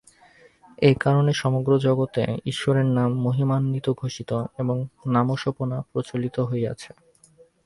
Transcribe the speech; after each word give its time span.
এই 0.81 0.95
কারণে 0.95 1.31
সমগ্র 1.33 1.71
জগতে 1.79 2.21
ঈশ্বরের 2.45 2.87
নাম 2.97 3.09
মহিমান্বিত 3.25 3.87
ঘোষিত 3.97 4.31
এবং 4.57 4.77
নামোপাসনা 5.07 5.77
প্রচলিত 5.91 6.35
হইয়াছে। 6.49 6.91